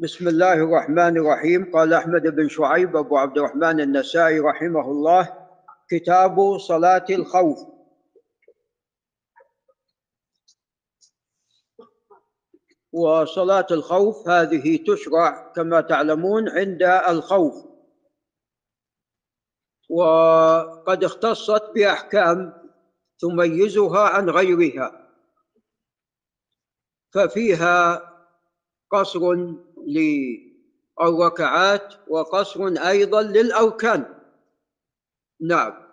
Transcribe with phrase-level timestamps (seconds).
[0.00, 1.72] بسم الله الرحمن الرحيم.
[1.72, 5.48] قال أحمد بن شعيب أبو عبد الرحمن النسائي رحمه الله
[5.90, 7.58] كتاب صلاة الخوف.
[12.92, 17.54] وصلاة الخوف هذه تشرع كما تعلمون عند الخوف.
[19.90, 22.52] وقد اختصت بأحكام
[23.18, 25.08] تميزها عن غيرها
[27.12, 28.10] ففيها
[28.90, 29.20] قصر
[29.86, 34.20] للركعات وقصر أيضا للأركان
[35.40, 35.90] نعم.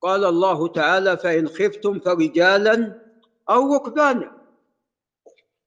[0.00, 3.00] قال الله تعالى فإن خفتم فرجالا
[3.50, 4.40] أو ركبانا.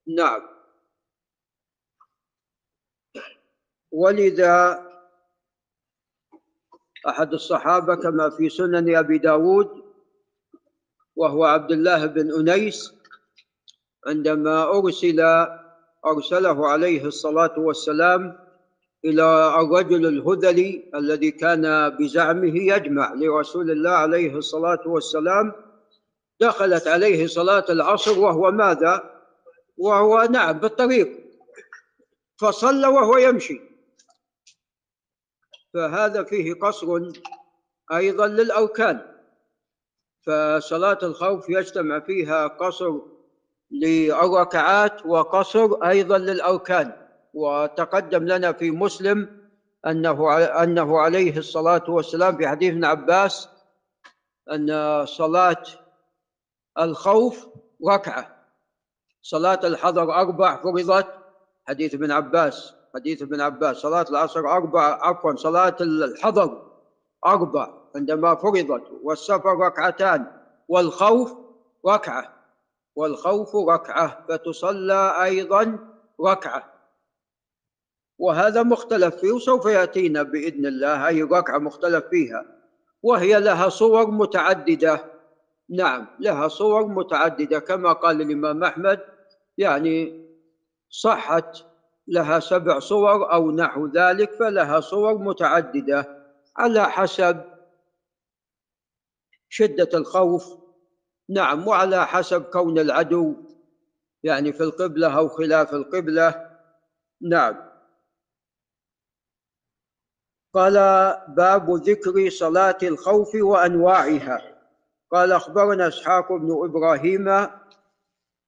[0.06, 0.42] نعم.
[3.92, 4.84] ولذا
[7.08, 9.84] أحد الصحابة كما في سنن أبي داود
[11.16, 12.94] وهو عبد الله بن أنيس
[14.06, 15.20] عندما أرسل
[16.06, 18.38] أرسله عليه الصلاة والسلام
[19.04, 25.52] إلى الرجل الهذلي الذي كان بزعمه يجمع لرسول الله عليه الصلاة والسلام.
[26.40, 29.20] دخلت عليه صلاة العصر وهو ماذا؟
[29.76, 31.08] وهو نعم بالطريق.
[32.40, 33.60] فصلى وهو يمشي.
[35.74, 37.00] فهذا فيه قصر
[37.92, 39.14] أيضا للأركان
[40.26, 43.00] فصلاة الخوف يجتمع فيها قصر
[43.70, 46.92] للركعات وقصر أيضا للأركان
[47.34, 49.44] وتقدم لنا في مسلم
[49.86, 53.48] أنه أنه عليه الصلاة والسلام في حديث ابن عباس
[54.52, 55.62] أن صلاة
[56.78, 57.48] الخوف
[57.88, 58.34] ركعة
[59.22, 61.06] صلاة الحضر أربع فرضت.
[61.68, 63.76] حديث ابن عباس حديث ابن عباس.
[63.76, 66.62] صلاة العصر أربع عفوا صلاة الحضر
[67.26, 68.82] أربع عندما فرضت.
[69.02, 70.26] والسفر ركعتان.
[70.68, 71.34] والخوف
[71.86, 72.33] ركعة
[72.96, 75.78] والخوف ركعة فتصلى أيضا
[76.20, 76.74] ركعة.
[78.18, 82.46] وهذا مختلف فيه وسوف يأتينا بإذن الله أي ركعة مختلف فيها.
[83.02, 85.04] وهي لها صور متعددة.
[85.70, 89.00] نعم لها صور متعددة كما قال الإمام أحمد
[89.58, 90.24] يعني
[90.90, 91.56] صحت
[92.08, 96.24] لها سبع صور أو نحو ذلك فلها صور متعددة
[96.56, 97.40] على حسب
[99.48, 100.63] شدة الخوف
[101.30, 103.34] نعم وعلى حسب كون العدو
[104.22, 106.50] يعني في القبلة أو خلاف القبلة.
[107.22, 107.56] نعم.
[110.54, 110.74] قال
[111.28, 114.54] باب ذكر صلاة الخوف وأنواعها.
[115.12, 117.48] قال أخبرنا إسحاق بن إبراهيم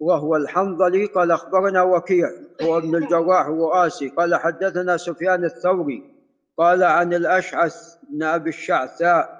[0.00, 2.30] وهو الحنظلي قال أخبرنا وكيع
[2.62, 6.14] هو ابن الجراح الرؤاسي قال حدثنا سفيان الثوري
[6.58, 9.35] قال عن الأشعث بن أبي الشعثاء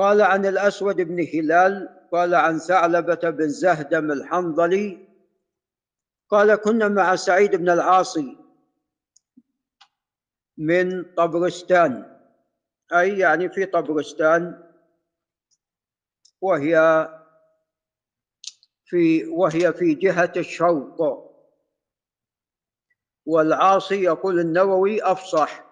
[0.00, 5.08] قال عن الأسود بن هلال قال عن ثعلبة بن زهدم الحنظلي
[6.28, 8.36] قال كنا مع سعيد بن العاصي
[10.58, 12.20] من طبرستان
[12.92, 14.72] أي يعني في طبرستان
[16.40, 17.08] وهي
[18.84, 21.30] في وهي في جهة الشرق
[23.26, 25.64] والعاصي يقول النووي أفصح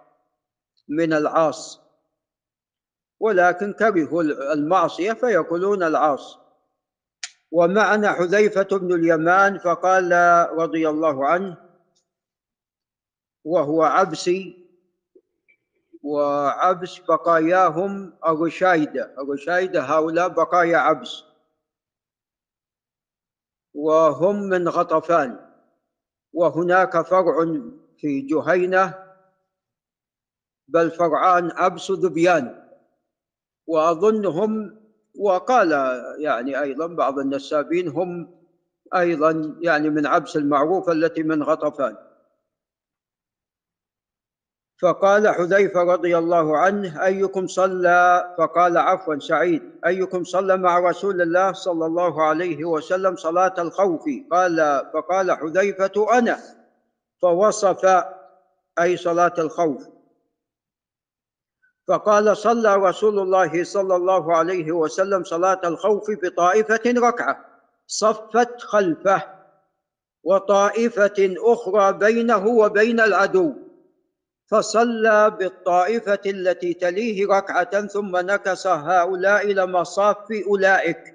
[0.89, 1.88] من العاص.
[3.21, 6.39] ولكن كرهوا المعصية فيقولون العاص.
[7.51, 10.13] ومعنا حذيفة بن اليمان فقال
[10.53, 11.57] رضي الله عنه
[13.45, 14.69] وهو عبسي
[16.03, 21.25] وعبس بقاياهم الرشايدة الرشايدة هؤلاء بقايا عبس.
[23.75, 25.49] وهم من غطفان.
[26.33, 27.45] وهناك فرع
[27.99, 28.95] في جهينة
[30.69, 32.68] بل فرعان عبس ذبيان.
[33.69, 34.79] وأظنهم
[35.19, 35.73] وقال
[36.19, 38.31] يعني أيضا بعض النسابين هم
[38.97, 41.97] أيضا يعني من عبس المعروفة التي من غطفان.
[44.83, 49.63] فقال حذيفة رضي الله عنه أيكم صلى؟ فقال عفوا سعيد.
[49.87, 54.57] أيكم صلى مع رسول الله صلى الله عليه وسلم صلاة الخوف؟ قال
[54.95, 56.39] فقال حذيفة أنا.
[57.23, 58.05] فوصف
[58.81, 59.98] أي صلاة الخوف.
[61.89, 67.45] فقال صلى رسول الله صلى الله عليه وسلم صلاة الخوف بطائفة ركعة
[67.87, 69.23] صفت خلفه
[70.25, 73.55] وطائفة أخرى بينه وبين العدو
[74.47, 81.15] فصلى بالطائفة التي تليه ركعة ثم نكس هؤلاء إلى مصاف أولئك.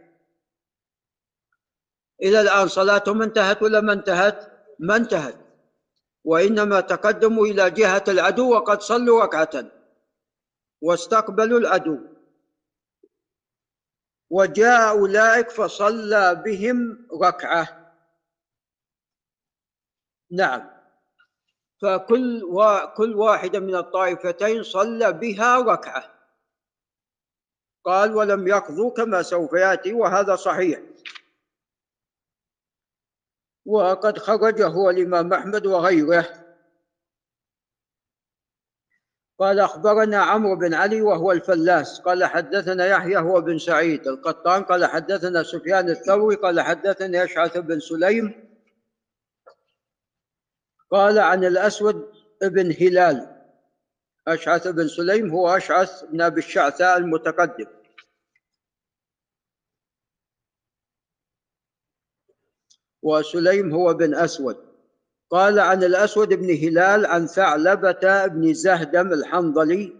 [2.23, 5.35] إلى الآن صلاتهم انتهت ولا ما انتهت؟ ما انتهت.
[6.23, 9.82] وإنما تقدموا إلى جهة العدو وقد صلوا ركعة.
[10.83, 11.99] واستقبلوا العدو.
[14.29, 17.95] وجاء أولئك فصلى بهم ركعة.
[20.31, 20.69] نعم.
[21.81, 22.41] فكل
[22.97, 26.13] كل واحدة من الطائفتين صلى بها ركعة.
[27.83, 30.81] قال ولم يقضوا كما سوف يأتي وهذا صحيح.
[33.65, 36.42] وقد خرجه الإمام أحمد وغيره.
[39.39, 41.99] قال أخبرنا عمرو بن علي وهو الفلاس.
[41.99, 44.63] قال حدثنا يحيى هو بن سعيد القطان.
[44.63, 48.49] قال حدثنا سفيان الثوري قال حدثني أشعث بن سليم.
[50.91, 53.43] قال عن الأسود بن هلال.
[54.27, 57.65] أشعث بن سليم هو أشعث بن أبي الشعثاء المتقدم.
[63.01, 64.72] وسليم هو بن أسود.
[65.33, 69.93] قال عن الأسود بن هلال عن ثعلبة بن زهدم الحنظلي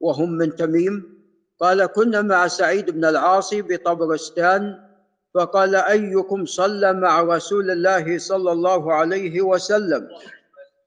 [0.00, 1.14] وهم من تميم
[1.60, 4.78] قال كنا مع سعيد بن العاصي بطبرستان
[5.34, 10.08] فقال أيكم صلى مع رسول الله صلى الله عليه وسلم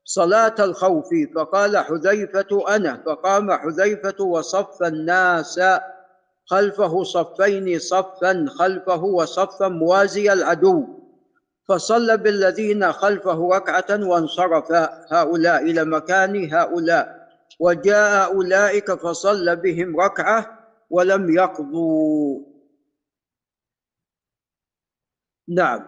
[0.06, 3.04] صلاة الخوف؟ فقال حذيفة أنا.
[3.06, 5.62] فقام حذيفة وصف الناس
[6.46, 11.07] خلفه صفين صفا خلفه وصفا موازي العدو.
[11.68, 14.72] فصلى بالذين خلفه ركعة وانصرف.
[15.12, 17.28] هؤلاء إلى مكان هؤلاء.
[17.60, 22.46] وجاء أولئك فصلى بهم ركعة ولم يقضوا.
[25.48, 25.88] نعم.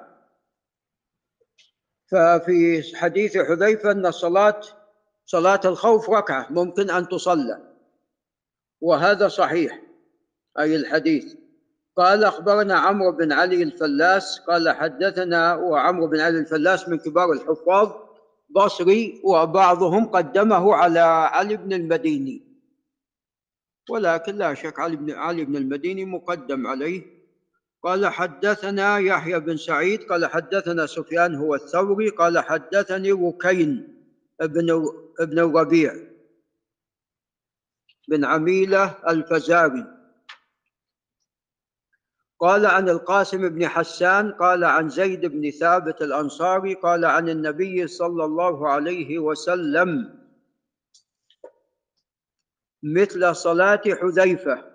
[2.11, 4.61] ففي حديث حذيفة أن صلاة
[5.25, 7.75] صلاة الخوف ركعة ممكن أن تصلى.
[8.81, 9.81] وهذا صحيح
[10.59, 11.48] أي الحديث.
[11.99, 17.91] قال أخبرنا عمرو بن علي الفلاس قال حدثنا وعمرو بن علي الفلاس من كبار الحفاظ
[18.49, 22.43] بصري وبعضهم قدمه على علي بن المديني.
[23.89, 27.01] ولكن لا شك علي بن علي بن المديني مقدم عليه.
[27.83, 33.99] قال حدثنا يحيى بن سعيد قال حدثنا سفيان هو الثوري قال حدثني وكين
[34.41, 34.85] ابن
[35.19, 35.93] ابن الربيع
[38.07, 39.98] بن عميلة الفزاري.
[42.39, 48.25] قال عن القاسم بن حسان قال عن زيد بن ثابت الأنصاري قال عن النبي صلى
[48.25, 50.19] الله عليه وسلم
[52.83, 54.69] مثل صلاة حذيفة.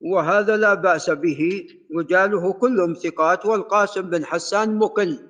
[0.00, 1.66] وهذا لا بأس به
[1.96, 5.28] رجاله كلهم ثقات والقاسم بن حسان مقل.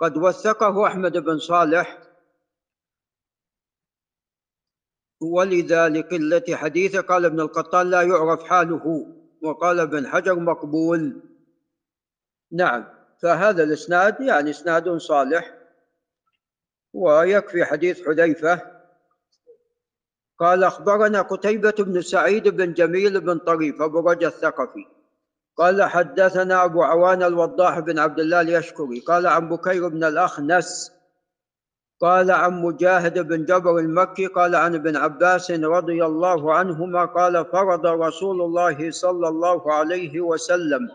[0.00, 2.09] قد وثقه أحمد بن صالح
[5.20, 9.06] ولذلك التي حديثه قال ابن القطان لا يعرف حاله
[9.42, 11.22] وقال ابن حجر مقبول.
[12.52, 12.84] نعم
[13.22, 15.54] فهذا الإسناد يعني إسناد صالح
[16.92, 18.80] ويكفي حديث حذيفة.
[20.38, 24.86] قال أخبرنا قتيبة بن سعيد بن جميل بن طريف أبو رجا الثقفي.
[25.56, 30.92] قال حدثنا أبو عوان الوضاح بن عبد الله اليشكري قال عن بكير بن الأخنس
[32.00, 37.86] قال عن مجاهد بن جبر المكي قال عن ابن عباس رضي الله عنهما قال فرض
[37.86, 40.88] رسول الله صلى الله عليه وسلم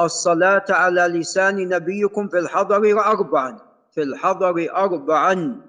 [0.00, 3.58] الصلاة على لسان نبيكم في الحضر أربعا
[3.94, 5.60] في الحضر أربعا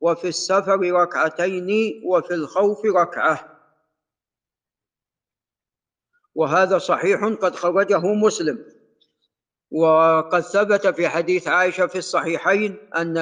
[0.00, 3.58] وفي السفر ركعتين وفي الخوف ركعة.
[6.34, 8.81] وهذا صحيح قد خرجه مسلم.
[9.72, 13.18] وقد ثبت في حديث عائشة في الصحيحين أن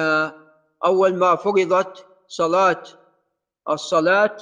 [0.85, 2.83] أول ما فرضت صلاة
[3.69, 4.37] الصلاة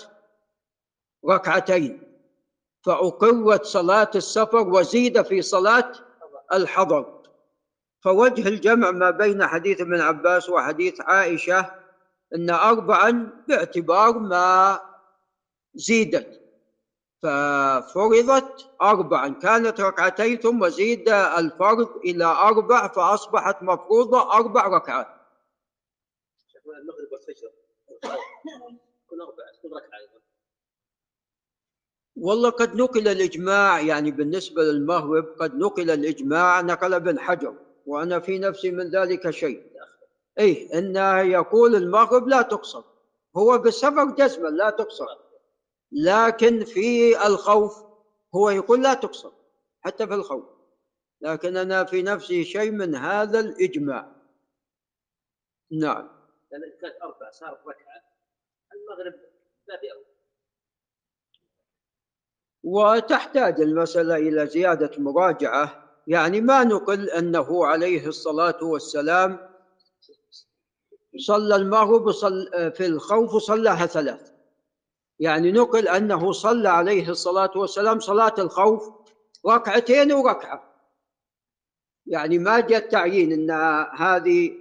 [1.30, 2.02] ركعتين
[2.86, 5.92] فأقرت صلاة السفر وزيد في صلاة
[6.54, 7.20] الحضر.
[8.02, 11.72] فوجه الجمع ما بين حديث ابن عباس وحديث عائشة
[12.36, 14.80] أن أربعا باعتبار ما
[15.76, 16.39] زيدت.
[17.24, 25.08] ففرضت أربعا كانت ركعتين ثم زيد الفرض إلى أربع فأصبحت مفروضة أربع ركعات.
[26.66, 27.50] المغرب والفجر
[29.14, 30.20] أربع ركعة
[32.16, 38.40] والله قد نقل الإجماع يعني بالنسبة للمغرب قد نقل الإجماع نقل ابن حجر وأنا في
[38.40, 39.72] نفسي من ذلك شيء.
[40.40, 42.84] أي أنه يقول المغرب لا تقصر.
[43.38, 45.29] هو بالسفر جزما لا تقصر.
[45.92, 47.84] لكن في الخوف
[48.36, 49.32] هو يقول لا تقصر
[49.82, 50.46] حتى في الخوف.
[51.22, 54.12] لكن أنا في نفسي شيء من هذا الإجماع.
[55.72, 56.10] نعم.
[56.52, 58.02] لأن كانت أربع صارت ركعة.
[58.74, 59.14] المغرب
[59.68, 60.06] باب أول.
[62.64, 65.90] وتحتاج المسألة إلى زيادة مراجعة.
[66.08, 69.50] يعني ما نقل أنه عليه الصلاة والسلام
[71.18, 72.12] صلى المغرب
[72.72, 74.39] في الخوف صلىها ثلاث.
[75.20, 78.90] يعني نقل أنه صلى عليه الصلاة والسلام صلاة الخوف
[79.48, 80.64] ركعتين وركعة.
[82.06, 83.52] يعني ما جاء التعيين إن
[83.96, 84.52] هذه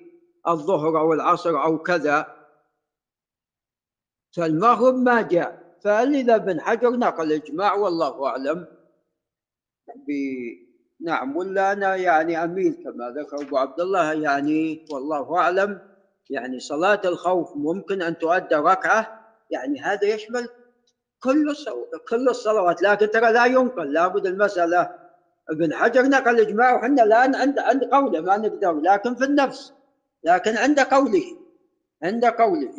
[0.48, 2.36] الظهر أو العصر أو كذا.
[4.36, 5.78] فالمغرب ما جاء.
[5.84, 8.66] فلذا ابن حجر نقل اجماع والله أعلم.
[9.96, 10.10] ب
[11.00, 15.80] نعم ولا أنا يعني أميل كما ذكر أبو عبد الله يعني والله أعلم.
[16.30, 19.17] يعني صلاة الخوف ممكن أن تؤدى ركعة
[19.50, 20.48] يعني هذا يشمل
[21.22, 21.54] كل
[22.08, 22.82] كل الصلوات.
[22.82, 25.08] لكن ترى لا ينقل لابد المسألة.
[25.50, 29.72] ابن حجر نقل اجماع وحنا الآن عند عند قوله ما نقدر لكن في النفس.
[30.24, 31.24] لكن عند قوله
[32.02, 32.74] عند قوله.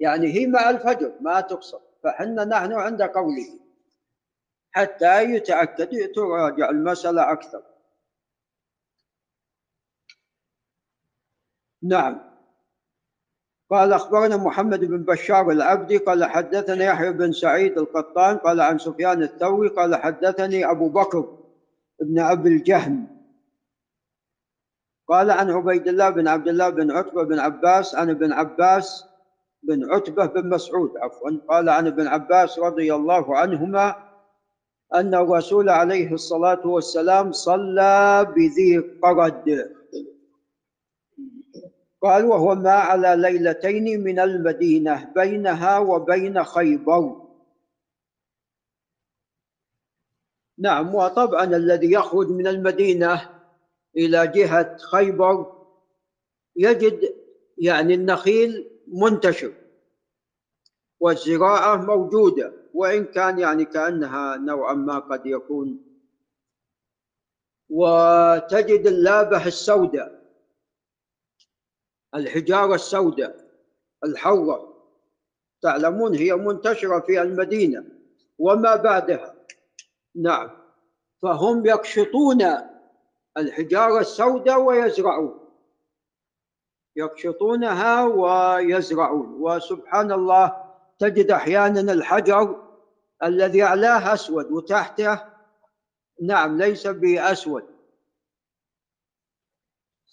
[0.00, 3.60] يعني هي مع الفجر ما تقصر فحنا نحن عند قوله.
[4.72, 7.62] حتى يتأكد تراجع المسألة أكثر.
[11.82, 12.25] نعم.
[13.70, 19.22] قال أخبرنا محمد بن بشار العبدي قال حدثنا يحيى بن سعيد القطان قال عن سفيان
[19.22, 21.38] الثوري قال حدثني أبو بكر
[22.00, 23.06] بن أبي الجهم.
[25.08, 29.04] قال عن عبيد الله بن عبد الله بن عتبة بن عباس عن ابن عباس
[29.62, 33.94] بن عتبة بن مسعود عفوا قال عن ابن عباس رضي الله عنهما
[34.94, 39.70] أن الرسول عليه الصلاة والسلام صلى بذي قرد.
[42.10, 47.26] قال وهو ما على ليلتين من المدينة بينها وبين خيبر.
[50.58, 53.30] نعم وطبعا الذي يخرج من المدينة
[53.96, 55.66] إلى جهة خيبر
[56.56, 57.14] يجد
[57.58, 59.52] يعني النخيل منتشر
[61.00, 65.82] والزراعة موجودة وإن كان يعني كأنها نوعا ما قد يكون.
[67.68, 70.25] وتجد اللابة السوداء.
[72.14, 73.46] الحجارة السوداء
[74.04, 74.76] الحرة
[75.62, 77.84] تعلمون هي منتشرة في المدينة
[78.38, 79.34] وما بعدها.
[80.14, 80.50] نعم.
[81.22, 82.42] فهم يقشطون
[83.36, 85.40] الحجارة السوداء ويزرعون.
[86.96, 89.36] يقشطونها ويزرعون.
[89.40, 90.64] وسبحان الله
[90.98, 92.62] تجد أحيانا الحجر
[93.22, 95.20] الذي اعلاه أسود وتحته.
[96.22, 97.75] نعم ليس بأسود.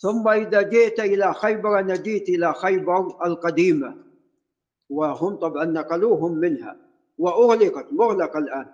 [0.04, 4.04] ثم إذا جئت إلى خيبر أنا جئت إلى خيبر القديمة
[4.90, 6.78] وهم طبعا نقلوهم منها
[7.18, 8.74] وأغلقت مغلقة الآن.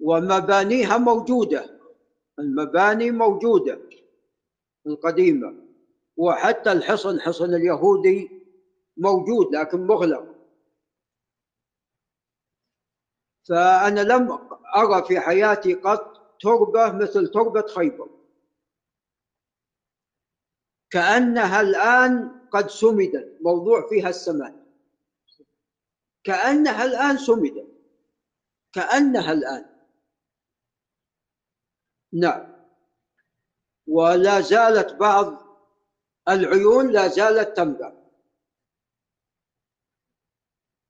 [0.00, 1.80] ومبانيها موجودة
[2.38, 3.80] المباني موجودة
[4.86, 5.54] القديمة
[6.16, 8.30] وحتى الحصن حصن اليهودي
[8.96, 10.34] موجود لكن مغلق.
[13.48, 14.38] فأنا لم
[14.76, 18.15] أرى في حياتي قط تربة مثل تربة خيبر.
[20.96, 23.38] كأنها الآن قد سمدت.
[23.40, 24.64] موضوع فيها السماد.
[26.24, 27.68] كأنها الآن سمدت.
[28.72, 29.64] كأنها الآن.
[32.12, 32.56] نعم.
[33.86, 35.42] ولا زالت بعض
[36.28, 37.92] العيون لا زالت تنبع.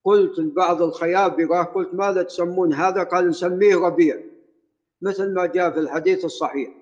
[0.04, 4.22] قلت لبعض الخيابرة قلت ماذا تسمون هذا؟ قال نسميه ربيع.
[5.02, 6.74] مثل ما جاء في الحديث الصحيح.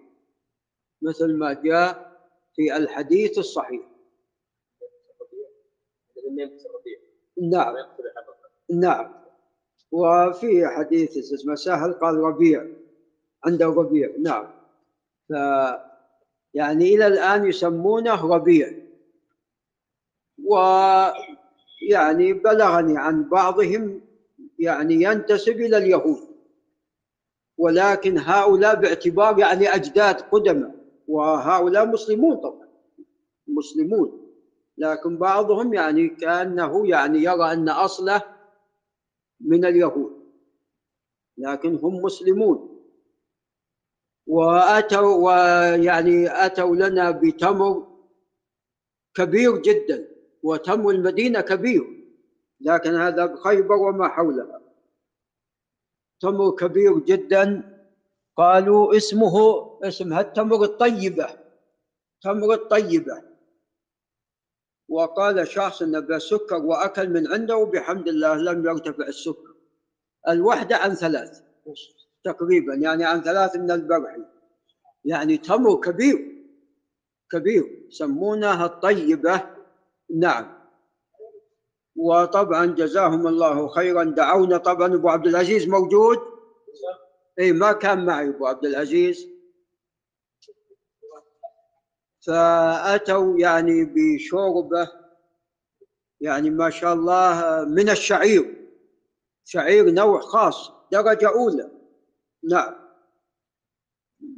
[1.03, 2.14] مثل ما جاء
[2.55, 3.83] في الحديث الصحيح.
[7.51, 7.75] نعم.
[8.71, 9.15] نعم.
[9.93, 12.67] وفي حديث اسمه سهل قال ربيع
[13.45, 14.11] عنده ربيع.
[14.19, 14.51] نعم.
[15.29, 15.33] ف
[16.55, 18.73] يعني إلى الآن يسمونه ربيع.
[20.45, 24.01] ويعني بلغني عن بعضهم
[24.59, 26.35] يعني ينتسب إلى اليهود.
[27.59, 30.84] ولكن هؤلاء باعتبار يعني أجداد قدماء.
[31.09, 32.69] وهؤلاء مسلمون طبعا
[33.47, 34.21] مسلمون.
[34.79, 38.23] لكن بعضهم يعني كأنه يعني يرى أن أصله
[39.41, 40.25] من اليهود.
[41.39, 42.85] لكن هم مسلمون.
[44.27, 47.87] وأتوا ويعني أتوا لنا بتمر
[49.15, 50.09] كبير جدا
[50.43, 52.05] وتمر المدينة كبير.
[52.61, 54.61] لكن هذا بخيبر وما حولها.
[56.21, 57.74] تمر كبير جدا
[58.37, 59.35] قالوا اسمه
[59.83, 61.29] اسمها التمر الطيبة
[62.23, 63.23] تمر الطيبة.
[64.89, 69.55] وقال شخص انه بسكر وأكل من عنده وبحمد الله لم يرتفع السكر.
[70.29, 71.41] الوحدة عن ثلاث
[72.25, 74.17] تقريبا يعني عن ثلاث من البرح.
[75.05, 76.45] يعني تمر كبير
[77.33, 79.43] كبير يسمونها الطيبة.
[80.17, 80.65] نعم.
[81.97, 84.05] وطبعا جزاهم الله خيرا.
[84.05, 86.19] دعونا طبعا أبو عبد العزيز موجود؟
[87.39, 89.29] اي ما كان معي أبو عبد العزيز.
[92.27, 94.91] فأتوا يعني بشوربه
[96.21, 98.71] يعني ما شاء الله من الشعير.
[99.45, 101.71] شعير نوع خاص درجة أولى.
[102.51, 102.75] نعم.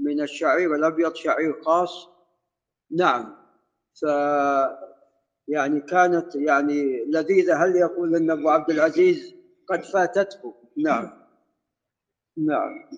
[0.00, 2.08] من الشعير الأبيض شعير خاص.
[2.90, 3.36] نعم.
[3.94, 4.02] ف
[5.48, 7.64] يعني كانت يعني لذيذة.
[7.64, 9.34] هل يقول أن أبو عبد العزيز
[9.68, 11.25] قد فاتته؟ نعم.
[12.36, 12.88] نعم.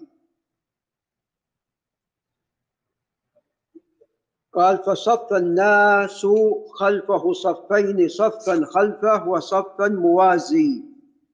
[4.53, 6.27] قال فصف الناس
[6.81, 10.85] خلفه صفين صفا خلفه وصفا موازي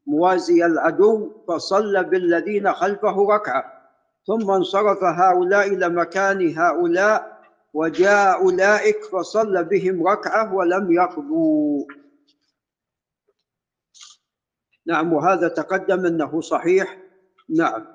[0.07, 3.65] موازي العدو فصلى بالذين خلفه ركعة.
[4.27, 7.41] ثم انصرف هؤلاء إلى مكان هؤلاء
[7.75, 11.85] وجاء أولئك فصلى بهم ركعة ولم يقضوا.
[14.87, 16.99] نعم وهذا تقدم أنه صحيح.
[17.49, 17.94] نعم.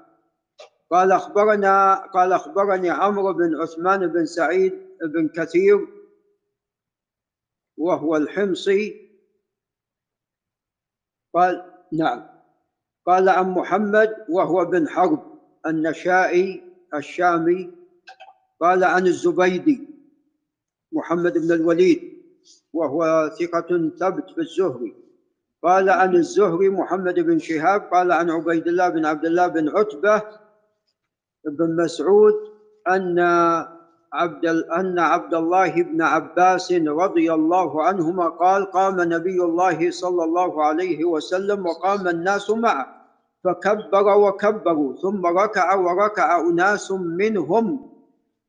[0.91, 5.87] قال أخبرنا قال أخبرني عمرو بن عثمان بن سعيد بن كثير
[7.77, 9.09] وهو الحمصي.
[11.33, 12.25] قال نعم.
[13.05, 17.71] قال عن محمد وهو بن حرب النشائي الشامي.
[18.61, 19.87] قال عن الزبيدي
[20.91, 22.23] محمد بن الوليد
[22.73, 24.95] وهو ثقة ثبت في الزهري.
[25.63, 30.48] قال عن الزهري محمد بن شهاب قال عن عبيد الله بن عبد الله بن عتبة
[31.49, 32.33] بن مسعود
[32.87, 33.19] أن
[34.13, 34.45] عبد
[34.79, 41.05] أن عبد الله بن عباس رضي الله عنهما قال قام نبي الله صلى الله عليه
[41.05, 42.87] وسلم وقام الناس معه
[43.43, 47.89] فكبر وكبروا ثم ركع وركع أناس منهم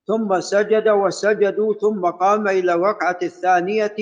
[0.06, 3.96] ثم سجد وسجدوا ثم قام إلى الركعة الثانية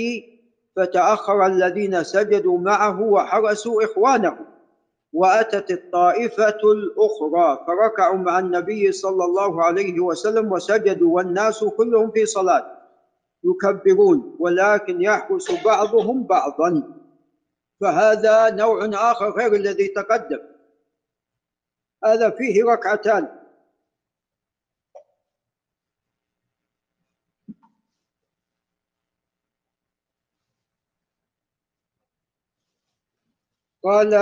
[0.76, 4.47] فتأخر الذين سجدوا معه وحرسوا إخوانهم.
[5.12, 12.79] وأتت الطائفة الأخرى فركعوا مع النبي صلى الله عليه وسلم وسجدوا والناس كلهم في صلاة
[13.45, 16.95] يكبرون ولكن يحرس بعضهم بعضا.
[17.81, 20.41] فهذا نوع آخر غير الذي تقدم.
[22.05, 23.38] هذا فيه ركعتان.
[33.82, 34.15] قال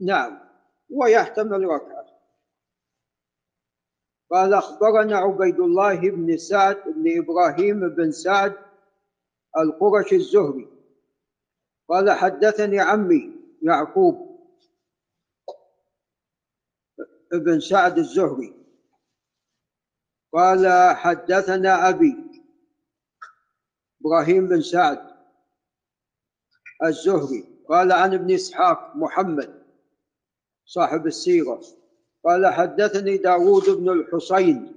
[0.00, 0.40] نعم
[0.90, 2.06] ويحتمل ركعة
[4.30, 8.56] قال أخبرنا عبيد الله بن سعد بن إبراهيم بن سعد
[9.58, 10.68] القرش الزهري.
[11.88, 14.40] قال حدثني عمي يعقوب
[17.32, 18.54] بن سعد الزهري.
[20.32, 22.16] قال حدثنا أبي
[24.00, 25.10] إبراهيم بن سعد
[26.84, 27.64] الزهري.
[27.68, 29.59] قال عن ابن إسحاق محمد
[30.70, 31.60] صاحب السيرة.
[32.24, 34.74] قال حدثني داود بن الحصين.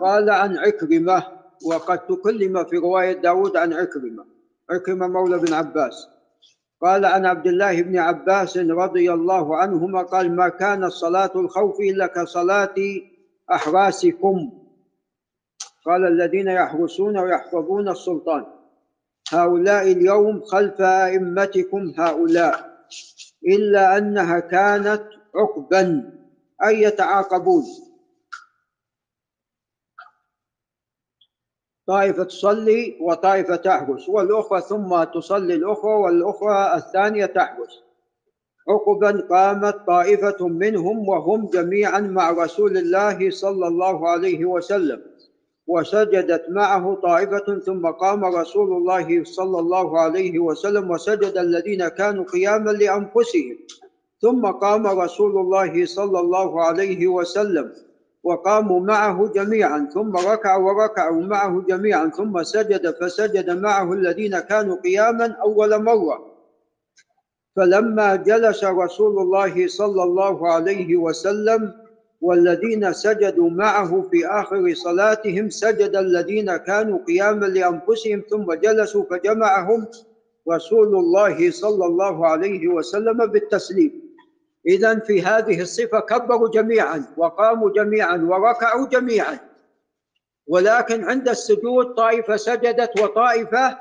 [0.00, 1.26] قال عن عكرمة
[1.66, 4.26] وقد تكلم في رواية داود عن عكرمة.
[4.70, 6.08] عكرمة مولى بن عباس.
[6.82, 12.06] قال عن عبد الله بن عباس رضي الله عنهما قال ما كانت صلاة الخوف إلا
[12.06, 12.74] كصلاة
[13.52, 14.66] أحراسكم.
[15.84, 18.55] قال الذين يحرسون ويحفظون السلطان.
[19.32, 22.86] هؤلاء اليوم خلف أئمتكم هؤلاء
[23.48, 25.02] إلا أنها كانت
[25.34, 26.12] عقبا
[26.64, 27.64] أي يتعاقبون.
[31.86, 37.82] طائفة تصلي وطائفة تحرس والأخرى ثم تصلي الأخرى والأخرى الثانية تحرس
[38.68, 45.15] عقبا قامت طائفة منهم وهم جميعا مع رسول الله صلى الله عليه وسلم.
[45.66, 52.70] وسجدت معه طائفة ثم قام رسول الله صلى الله عليه وسلم وسجد الذين كانوا قياما
[52.70, 53.56] لأنفسهم.
[54.22, 57.72] ثم قام رسول الله صلى الله عليه وسلم
[58.22, 65.36] وقاموا معه جميعا ثم ركعوا وركعوا معه جميعا ثم سجد فسجد معه الذين كانوا قياما
[65.42, 66.36] أول مرة.
[67.56, 71.72] فلما جلس رسول الله صلى الله عليه وسلم
[72.20, 79.86] والذين سجدوا معه في آخر صلاتهم سجد الذين كانوا قياما لأنفسهم ثم جلسوا فجمعهم
[80.52, 84.06] رسول الله صلى الله عليه وسلم بالتسليم.
[84.66, 89.38] إذا في هذه الصفة كبروا جميعا وقاموا جميعا وركعوا جميعا.
[90.46, 93.78] ولكن عند السجود طائفة سجدت وطائفة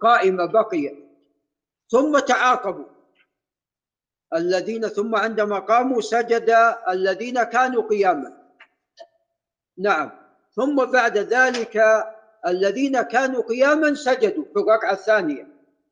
[0.00, 0.98] قائمة بقيت.
[1.90, 2.99] ثم تعاقبوا.
[4.34, 8.36] الذين ثم عندما قاموا سجد الذين كانوا قياما.
[9.78, 10.10] نعم.
[10.52, 12.04] ثم بعد ذلك
[12.46, 15.48] الذين كانوا قياما سجدوا في الركعة الثانية.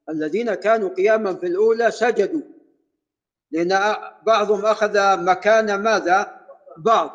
[0.08, 2.42] الذين كانوا قياما في الأولى سجدوا.
[3.50, 6.40] لأن بعضهم أخذ مكان ماذا؟
[6.76, 7.10] بعض.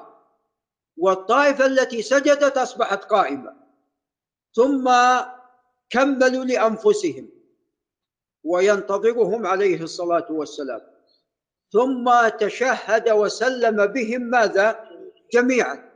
[0.97, 3.55] والطائفة التي سجدت أصبحت قائمة.
[4.55, 4.91] ثم
[5.89, 7.29] كملوا لأنفسهم.
[8.43, 10.92] وينتظرهم عليه الصلاة والسلام.
[11.73, 14.89] ثم تشهد وسلم بهم ماذا؟
[15.33, 15.89] جميعا.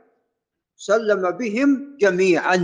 [0.76, 2.58] سلم بهم جميعا.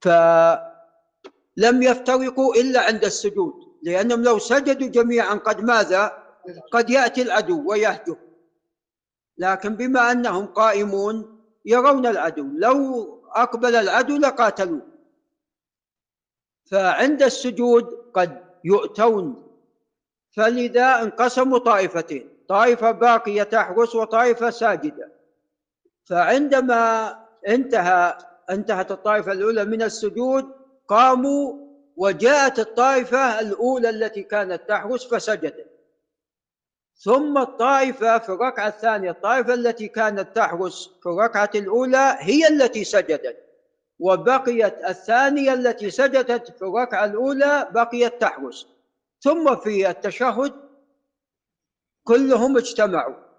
[0.00, 6.12] فلم يفترقوا إلا عند السجود لأنهم لو سجدوا جميعا قد ماذا؟
[6.72, 8.16] قد يأتي العدو ويهجم.
[9.38, 12.76] لكن بما أنهم قائمون يرون العدو لو
[13.32, 14.86] أقبل العدو لقاتلوه
[16.64, 19.49] فعند السجود قد يؤتون
[20.36, 25.12] فلذا انقسموا طائفتين طائفة باقية تحرس وطائفة ساجدة.
[26.04, 27.16] فعندما
[27.48, 28.18] انتهى
[28.50, 30.52] انتهت الطائفة الأولى من السجود
[30.88, 31.54] قاموا
[31.96, 35.66] وجاءت الطائفة الأولى التي كانت تحرس فسجدت.
[36.96, 43.36] ثم الطائفة في الركعة الثانية الطائفة التي كانت تحرس في الركعة الأولى هي التي سجدت.
[43.98, 48.79] وبقيت الثانية التي سجدت في الركعة الأولى بقيت تحرس.
[49.20, 50.52] ثم في التشهد
[52.04, 53.30] كلهم اجتمعوا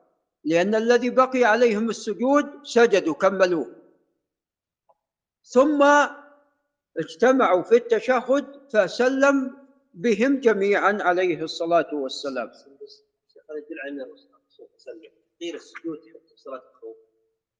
[0.43, 3.75] لأن الذي بقي عليهم السجود سجدوا كملوه.
[5.43, 5.83] ثم
[6.97, 9.57] اجتمعوا في التشهد فسلم
[9.93, 12.47] بهم جميعا عليه الصلاة والسلام.
[12.47, 16.97] هذا يدل على وسلم غير السجود في صلاة الخوف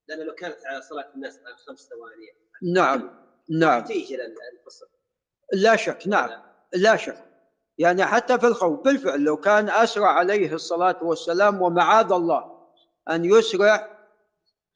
[0.08, 2.32] لأنه لو كانت على صلاة الناس على خمس ثواني.
[2.74, 3.84] نعم نعم.
[3.84, 4.16] تيجي
[4.60, 4.88] القصة
[5.54, 6.44] لا شك نعم.
[6.74, 7.31] لا شك.
[7.82, 12.52] يعني حتى في الخوف بالفعل لو كان أسرع عليه الصلاة والسلام ومعاذ الله
[13.10, 13.90] أن يسرع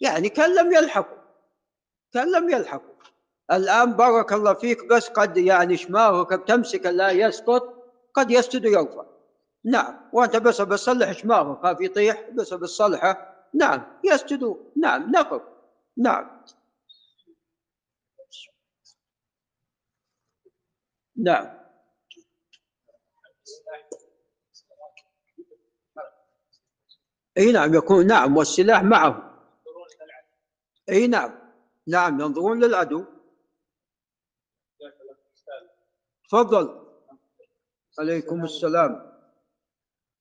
[0.02, 1.18] يعني كان لم يلحقوا
[2.14, 2.96] كان لم يلحقوا
[3.52, 7.64] الآن بارك الله فيك بس قد يعني شماغك بتمسك لا يسقط
[8.14, 9.06] قد يسجد ويرفع.
[9.66, 13.36] نعم وأنت بس بتصلح شماغك خاف يطيح بس بتصلحه.
[13.54, 15.42] نعم يسجد نعم نقف.
[15.98, 16.42] نعم.
[21.18, 21.65] نعم.
[27.38, 29.42] اي نعم يكون نعم والسلاح معه.
[30.90, 31.32] اي نعم
[31.88, 33.06] نعم ينظرون للعدو.
[36.30, 36.86] تفضل.
[38.00, 39.12] عليكم السلام.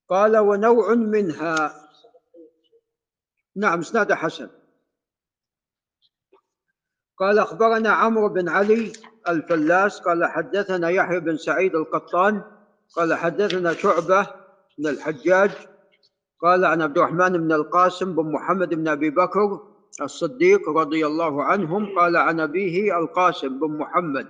[0.09, 1.89] قال ونوع منها.
[3.57, 4.51] نعم إسناد حسن.
[7.17, 8.93] قال أخبرنا عمرو بن علي
[9.29, 10.01] الفلاس.
[10.01, 12.43] قال حدثنا يحيى بن سعيد القطان.
[12.97, 14.23] قال حدثنا شعبة
[14.79, 15.74] بن الحجاج.
[16.41, 19.61] قال عن عبد الرحمن بن القاسم بن محمد بن أبي بكر
[20.03, 24.29] الصديق رضي الله عنهم قال عن أبيه القاسم بن محمد.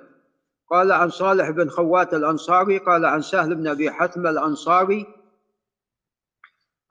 [0.70, 5.06] قال عن صالح بن خوات الأنصاري قال عن سهل بن أبي حتم الأنصاري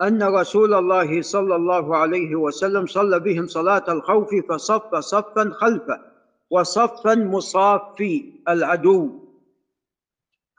[0.01, 6.01] أن رسول الله صلى الله عليه وسلم صلى بهم صلاة الخوف فصف صفا خلفه
[6.49, 9.19] وصفا مصافي العدو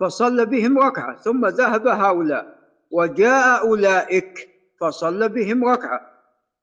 [0.00, 2.53] فصلى بهم ركعة ثم ذهب هؤلاء.
[2.94, 4.48] وجاء أولئك
[4.80, 6.00] فصلى بهم ركعة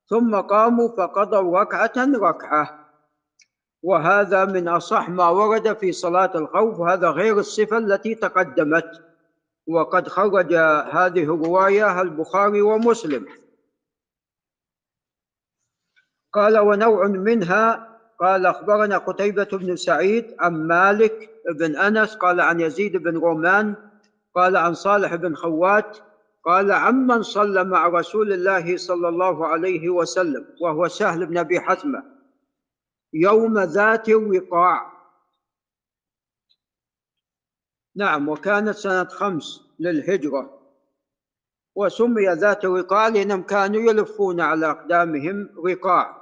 [0.07, 2.87] ثم قاموا فقضوا ركعة ركعة.
[3.83, 9.01] وهذا من أصح ما ورد في صلاة الخوف هذا غير الصفة التي تقدمت.
[9.67, 10.53] وقد خرج
[10.93, 13.27] هذه الرواية البخاري ومسلم.
[16.33, 22.97] قال ونوع منها قال أخبرنا قتيبة بن سعيد عن مالك بن أنس قال عن يزيد
[22.97, 23.75] بن رومان
[24.35, 25.97] قال عن صالح بن خوات
[26.43, 32.03] قال عمن صلى مع رسول الله صلى الله عليه وسلم وهو سهل بن أبي حتمه
[33.13, 34.91] يوم ذات الوقاع.
[37.95, 40.61] نعم وكانت سنة خمس للهجرة
[41.75, 46.21] وسمي ذات الوقاع لأنهم كانوا يلفون على أقدامهم رقاع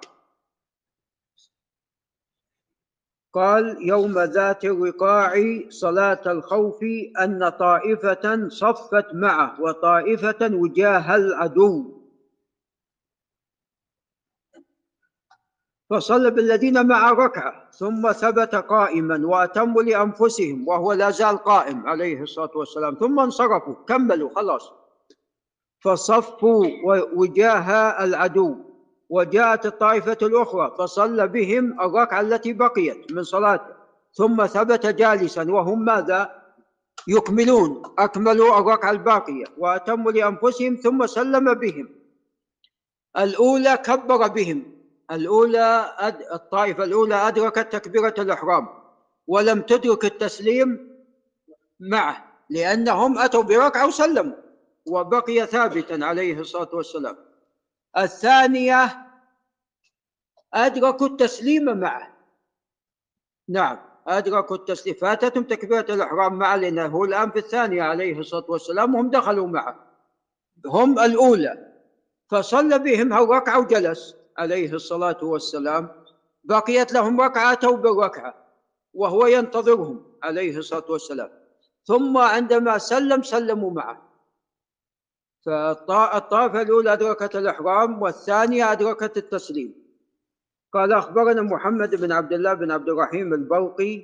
[3.34, 5.34] قال يوم ذات الوقاع
[5.70, 6.84] صلاة الخوف
[7.22, 12.00] أن طائفة صفت معه وطائفة وجاه العدو.
[15.90, 22.52] فصلى بالذين مع ركعة ثم ثبت قائما وأتموا لأنفسهم وهو لا زال قائم عليه الصلاة
[22.56, 22.96] والسلام.
[22.96, 24.72] ثم انصرفوا كملوا خلاص.
[25.80, 26.66] فصفوا
[27.14, 28.69] وجاه العدو.
[29.10, 33.80] وجاءت الطائفة الأخرى فصلى بهم الركعة التي بقيت من صلاته.
[34.14, 36.44] ثم ثبت جالسا وهم ماذا؟
[37.08, 37.84] يكملون.
[38.00, 41.90] أكملوا الركعة الباقية وأتموا لأنفسهم ثم سلم بهم.
[43.18, 44.80] الأولى كبر بهم.
[45.12, 45.96] الأولى
[46.34, 48.68] الطائفة الأولى أدركت تكبيرة الإحرام
[49.28, 50.90] ولم تدرك التسليم
[51.80, 54.38] معه لأنهم أتوا بركعة وسلموا.
[54.86, 57.29] وبقي ثابتا عليه الصلاة والسلام.
[57.98, 59.06] الثانية
[60.54, 62.18] أدركوا التسليم معه.
[63.50, 64.96] نعم أدركوا التسليم.
[64.96, 69.76] فاتتهم تكبيرة الإحرام معه لأنه هو الآن في الثانية عليه الصلاة والسلام وهم دخلوا معه.
[70.66, 71.74] هم الأولى.
[72.30, 75.90] فصلى بهم هالركعة وجلس عليه الصلاة والسلام.
[76.44, 78.46] بقيت لهم ركعة أتوا بالركعة
[78.94, 81.32] وهو ينتظرهم عليه الصلاة والسلام.
[81.86, 84.09] ثم عندما سلم سلموا معه.
[85.46, 89.76] فالطائفة الأولى أدركت الإحرام والثانية أدركت التسليم.
[90.74, 94.04] قال أخبرنا محمد بن عبد الله بن عبد الرحيم البرقي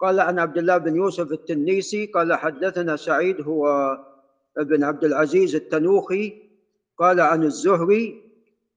[0.00, 3.96] قال عن عبد الله بن يوسف التنيسي قال حدثنا سعيد هو
[4.58, 6.42] ابن عبد العزيز التنوخي
[6.98, 8.22] قال عن الزهري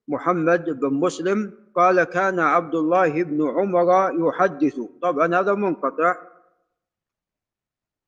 [0.07, 4.79] محمد بن مسلم قال كان عبد الله بن عمر يحدث.
[5.01, 6.30] طبعا هذا منقطع.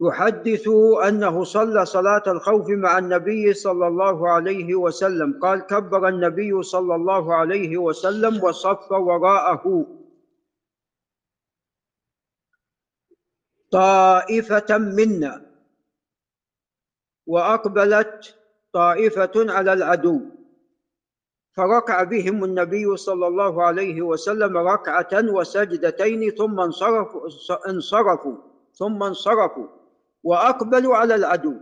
[0.02, 0.68] يحدث
[1.08, 5.40] أنه صلى صلاة الخوف مع النبي صلى الله عليه وسلم.
[5.42, 9.86] قال كبر النبي صلى الله عليه وسلم وصف وراءه.
[13.72, 15.46] طائفة منا
[17.28, 18.36] وأقبلت
[18.74, 20.22] طائفة على العدو
[21.56, 27.30] فركع بهم النبي صلى الله عليه وسلم ركعة وسجدتين ثم انصرفوا
[27.68, 28.36] انصرفوا
[28.74, 29.83] ثم انصرفوا.
[30.24, 31.56] وأقبلوا على العدو.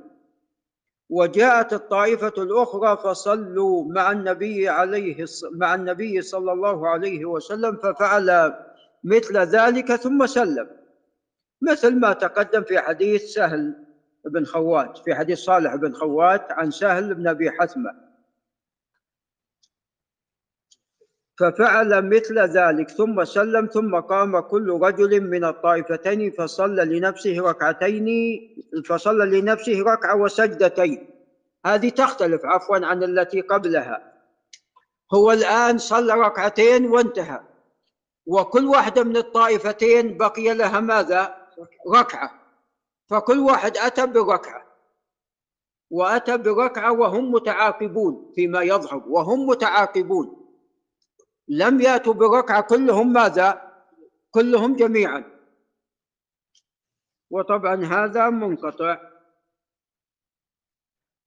[1.09, 8.53] وجاءت الطائفة الأخرى فصلوا مع النبي عليه مع النبي صلى الله عليه وسلم ففعل
[9.03, 10.67] مثل ذلك ثم سلم.
[11.61, 13.75] مثل ما تقدم في حديث سهل
[14.25, 18.10] بن خوات في حديث صالح بن خوات عن سهل بن أبي حثمة.
[21.41, 28.07] ففعل مثل ذلك ثم سلم ثم قام كل رجل من الطائفتين فصلى لنفسه ركعتين
[28.85, 31.09] فصلى لنفسه ركعة وسجدتين.
[31.65, 34.13] هذه تختلف عفوا عن التي قبلها.
[35.13, 37.39] هو الآن صلى ركعتين وانتهى.
[38.25, 41.35] وكل واحدة من الطائفتين بقي لها ماذا؟
[41.95, 42.31] ركعة.
[43.09, 44.65] فكل واحد أتى بركعة.
[45.89, 50.40] وأتى بركعة وهم متعاقبون فيما يظهر وهم متعاقبون.
[51.47, 53.71] لم يأتوا بركعه كلهم ماذا؟
[54.31, 55.23] كلهم جميعا.
[57.29, 59.11] وطبعا هذا منقطع.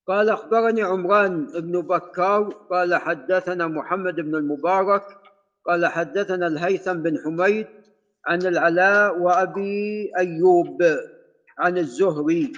[0.06, 5.20] قال أخبرني عمران بن بكار قال حدثنا محمد بن المبارك
[5.66, 7.66] قال حدثنا الهيثم بن حميد
[8.26, 10.82] عن العلاء وأبي أيوب
[11.58, 12.52] عن الزهري.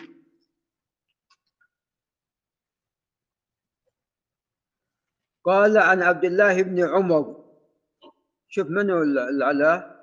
[5.45, 7.46] قال عن عبد الله بن عمر
[8.57, 9.97] شوف منو العلاء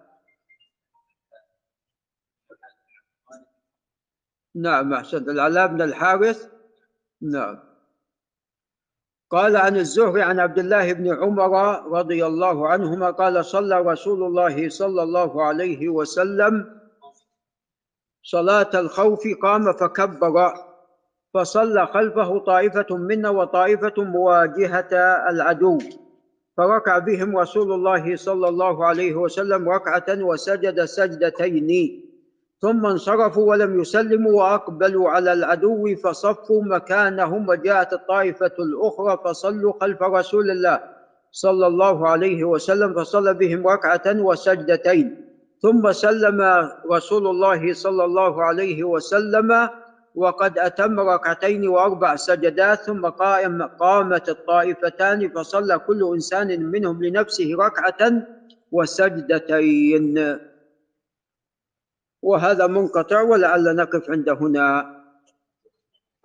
[4.56, 5.30] نعم أحسنت.
[5.30, 6.50] العلاء بن الحارث؟
[7.22, 7.60] نعم.
[9.30, 11.54] قال عن الزهري عن عبد الله بن عمر
[11.98, 16.82] رضي الله عنهما قال صلى رسول الله صلى الله عليه وسلم
[18.24, 20.54] صلاة الخوف قام فكبر
[21.34, 24.94] فصلى خلفه طائفة منا وطائفة مواجهة
[25.30, 26.03] العدو.
[26.58, 31.70] فركع بهم رسول الله صلى الله عليه وسلم ركعة وسجد سجدتين.
[32.62, 40.52] ثم انصرفوا ولم يسلموا وأقبلوا على العدو فصفوا مكانهم وجاءت الطائفة الأخرى فصلوا خلف رسول
[40.52, 40.80] الله
[41.32, 45.08] صلى الله عليه وسلم فصلى بهم ركعة وسجدتين.
[45.62, 49.70] ثم سلم رسول الله صلى الله عليه وسلم
[50.16, 58.28] وقد أتم ركعتين وأربع سجدات ثم قائم قامت الطائفتان فصلى كل إنسان منهم لنفسه ركعة
[58.72, 60.40] وسجدتين.
[62.22, 65.04] وهذا منقطع ولعل نقف عند هنا.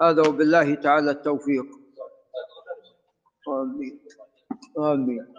[0.03, 1.67] هذا وبالله تعالى التوفيق.
[3.49, 4.01] آمين.
[4.79, 5.38] آمين.